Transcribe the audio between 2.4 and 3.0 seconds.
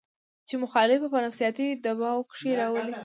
راولي